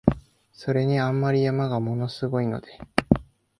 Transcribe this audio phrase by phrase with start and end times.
[0.51, 2.79] それに、あんまり山が物凄いので、